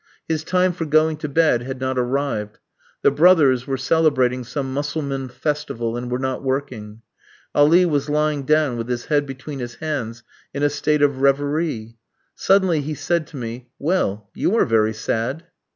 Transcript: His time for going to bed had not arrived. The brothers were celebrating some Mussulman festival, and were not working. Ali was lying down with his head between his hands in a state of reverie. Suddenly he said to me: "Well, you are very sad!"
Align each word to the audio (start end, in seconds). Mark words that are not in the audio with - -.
His 0.27 0.43
time 0.43 0.71
for 0.73 0.85
going 0.85 1.17
to 1.17 1.29
bed 1.29 1.61
had 1.61 1.79
not 1.79 1.99
arrived. 1.99 2.57
The 3.03 3.11
brothers 3.11 3.67
were 3.67 3.77
celebrating 3.77 4.43
some 4.43 4.73
Mussulman 4.73 5.29
festival, 5.29 5.95
and 5.95 6.09
were 6.09 6.17
not 6.17 6.41
working. 6.41 7.03
Ali 7.53 7.85
was 7.85 8.09
lying 8.09 8.41
down 8.41 8.77
with 8.77 8.89
his 8.89 9.05
head 9.05 9.27
between 9.27 9.59
his 9.59 9.75
hands 9.75 10.23
in 10.55 10.63
a 10.63 10.71
state 10.71 11.03
of 11.03 11.21
reverie. 11.21 11.99
Suddenly 12.33 12.81
he 12.81 12.95
said 12.95 13.27
to 13.27 13.37
me: 13.37 13.69
"Well, 13.77 14.31
you 14.33 14.55
are 14.55 14.65
very 14.65 14.93
sad!" 14.95 15.43